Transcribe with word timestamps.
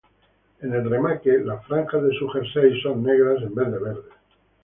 En 0.61 0.73
el 0.73 0.89
remake, 0.89 1.43
las 1.45 1.63
franjas 1.67 2.01
de 2.01 2.17
su 2.17 2.27
Jersey 2.29 2.81
son 2.81 3.03
negras 3.03 3.37
en 3.43 3.53
vez 3.53 3.71
de 3.71 3.77
verdes. 3.77 4.13